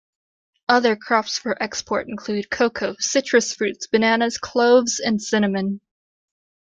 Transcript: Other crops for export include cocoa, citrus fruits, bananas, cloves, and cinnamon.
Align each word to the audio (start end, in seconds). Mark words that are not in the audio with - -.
Other 0.67 0.95
crops 0.95 1.37
for 1.37 1.61
export 1.61 2.09
include 2.09 2.49
cocoa, 2.49 2.95
citrus 2.97 3.53
fruits, 3.53 3.85
bananas, 3.85 4.39
cloves, 4.39 4.99
and 4.99 5.21
cinnamon. 5.21 5.79